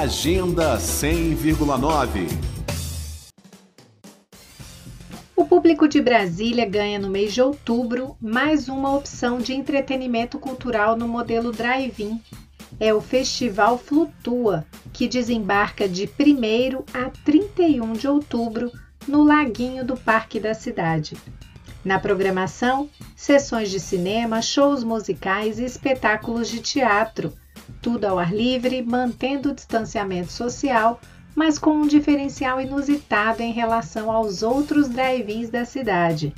Agenda 0.00 0.78
100,9 0.78 2.26
O 5.36 5.44
público 5.44 5.86
de 5.86 6.00
Brasília 6.00 6.64
ganha 6.64 6.98
no 6.98 7.10
mês 7.10 7.34
de 7.34 7.42
outubro 7.42 8.16
mais 8.18 8.70
uma 8.70 8.96
opção 8.96 9.36
de 9.36 9.52
entretenimento 9.52 10.38
cultural 10.38 10.96
no 10.96 11.06
modelo 11.06 11.52
drive-in. 11.52 12.18
É 12.80 12.94
o 12.94 13.02
Festival 13.02 13.76
Flutua, 13.76 14.64
que 14.94 15.06
desembarca 15.06 15.86
de 15.86 16.06
1 16.06 16.84
a 16.94 17.10
31 17.22 17.92
de 17.92 18.08
outubro 18.08 18.72
no 19.06 19.22
Laguinho 19.22 19.84
do 19.84 19.94
Parque 19.94 20.40
da 20.40 20.54
Cidade. 20.54 21.18
Na 21.84 21.98
programação, 21.98 22.88
sessões 23.14 23.70
de 23.70 23.78
cinema, 23.78 24.40
shows 24.40 24.82
musicais 24.82 25.58
e 25.58 25.64
espetáculos 25.64 26.48
de 26.48 26.60
teatro, 26.60 27.30
tudo 27.80 28.04
ao 28.04 28.18
ar 28.18 28.34
livre, 28.34 28.82
mantendo 28.82 29.50
o 29.50 29.54
distanciamento 29.54 30.32
social, 30.32 31.00
mas 31.34 31.58
com 31.58 31.70
um 31.70 31.86
diferencial 31.86 32.60
inusitado 32.60 33.42
em 33.42 33.52
relação 33.52 34.10
aos 34.10 34.42
outros 34.42 34.88
drive-ins 34.88 35.50
da 35.50 35.64
cidade. 35.64 36.34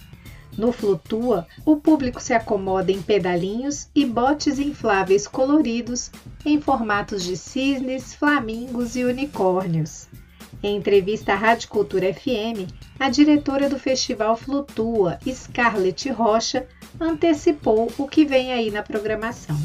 No 0.56 0.70
Flutua, 0.70 1.46
o 1.64 1.76
público 1.76 2.22
se 2.22 2.32
acomoda 2.32 2.92
em 2.92 3.02
pedalinhos 3.02 3.88
e 3.94 4.04
botes 4.04 4.58
infláveis 4.58 5.26
coloridos 5.26 6.12
em 6.44 6.60
formatos 6.60 7.24
de 7.24 7.36
cisnes, 7.36 8.14
flamingos 8.14 8.94
e 8.94 9.04
unicórnios. 9.04 10.06
Em 10.62 10.76
entrevista 10.76 11.32
à 11.32 11.36
Rádio 11.36 11.68
Cultura 11.68 12.14
FM, 12.14 12.70
a 12.98 13.10
diretora 13.10 13.68
do 13.68 13.78
festival 13.78 14.36
Flutua, 14.36 15.18
Scarlett 15.28 16.08
Rocha, 16.10 16.66
antecipou 17.00 17.92
o 17.98 18.06
que 18.06 18.24
vem 18.24 18.52
aí 18.52 18.70
na 18.70 18.82
programação. 18.82 19.60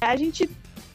A 0.00 0.14
gente 0.14 0.48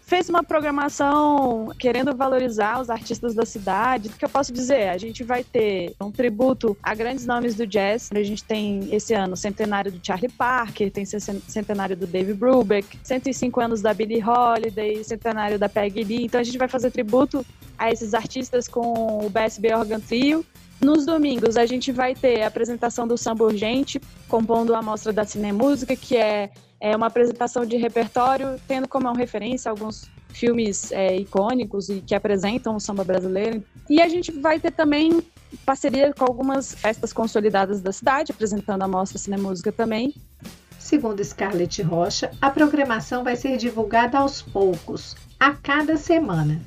fez 0.09 0.27
uma 0.27 0.43
programação 0.43 1.71
querendo 1.77 2.15
valorizar 2.15 2.81
os 2.81 2.89
artistas 2.89 3.35
da 3.35 3.45
cidade. 3.45 4.09
O 4.09 4.11
que 4.11 4.25
eu 4.25 4.29
posso 4.29 4.51
dizer? 4.51 4.89
A 4.89 4.97
gente 4.97 5.23
vai 5.23 5.43
ter 5.43 5.93
um 6.01 6.11
tributo 6.11 6.75
a 6.81 6.95
grandes 6.95 7.27
nomes 7.27 7.53
do 7.53 7.67
jazz. 7.67 8.09
A 8.11 8.23
gente 8.23 8.43
tem 8.43 8.89
esse 8.91 9.13
ano 9.13 9.37
centenário 9.37 9.91
do 9.91 9.99
Charlie 10.01 10.31
Parker, 10.31 10.89
tem 10.91 11.05
centenário 11.05 11.95
do 11.95 12.07
Dave 12.07 12.33
Brubeck, 12.33 12.97
105 13.03 13.61
anos 13.61 13.81
da 13.83 13.93
Billie 13.93 14.23
Holiday, 14.23 15.03
centenário 15.03 15.59
da 15.59 15.69
Peggy 15.69 16.03
Lee. 16.03 16.25
Então 16.25 16.41
a 16.41 16.43
gente 16.43 16.57
vai 16.57 16.67
fazer 16.67 16.89
tributo 16.89 17.45
a 17.79 17.89
esses 17.91 18.13
artistas 18.13 18.67
com 18.67 19.25
o 19.25 19.29
BSB 19.29 19.73
Organ 19.73 19.99
Trio. 19.99 20.45
Nos 20.79 21.05
domingos 21.05 21.57
a 21.57 21.65
gente 21.65 21.91
vai 21.91 22.13
ter 22.13 22.43
a 22.43 22.47
apresentação 22.47 23.07
do 23.07 23.17
Samba 23.17 23.45
Urgente, 23.45 23.99
compondo 24.27 24.75
a 24.75 24.81
mostra 24.81 25.11
da 25.11 25.25
Cinemúsica, 25.25 25.95
que 25.95 26.15
é 26.15 26.51
é 26.79 26.95
uma 26.95 27.07
apresentação 27.07 27.65
de 27.65 27.75
repertório, 27.75 28.59
tendo 28.67 28.87
como 28.87 29.11
referência 29.11 29.69
alguns 29.69 30.09
filmes 30.29 30.91
é, 30.91 31.15
icônicos 31.17 31.89
e 31.89 32.01
que 32.01 32.15
apresentam 32.15 32.75
o 32.75 32.79
samba 32.79 33.03
brasileiro. 33.03 33.63
E 33.89 34.01
a 34.01 34.07
gente 34.07 34.31
vai 34.31 34.59
ter 34.59 34.71
também 34.71 35.21
parceria 35.65 36.13
com 36.13 36.23
algumas 36.23 36.73
festas 36.73 37.11
consolidadas 37.11 37.81
da 37.81 37.91
cidade, 37.91 38.31
apresentando 38.31 38.83
a 38.83 38.87
mostra 38.87 39.17
Cinemúsica 39.17 39.71
também. 39.71 40.15
Segundo 40.77 41.23
Scarlett 41.23 41.81
Rocha, 41.81 42.31
a 42.41 42.49
programação 42.49 43.23
vai 43.23 43.35
ser 43.35 43.57
divulgada 43.57 44.17
aos 44.17 44.41
poucos, 44.41 45.15
a 45.39 45.51
cada 45.51 45.97
semana. 45.97 46.61